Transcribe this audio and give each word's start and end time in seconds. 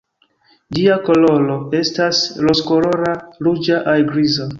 Ĝia 0.77 0.93
koloro 1.09 1.57
estas 1.79 2.21
rozkolora, 2.47 3.13
ruĝa 3.49 3.83
aŭ 3.93 3.97
griza. 4.09 4.49